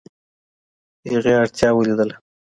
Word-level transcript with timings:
هغې 1.11 1.33
اړتیا 1.41 1.69
ولیدله. 1.73 2.15